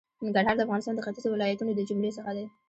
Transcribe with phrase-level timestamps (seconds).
[0.25, 2.45] ننګرهار د افغانستان د ختېځو ولایتونو د جملې څخه دی.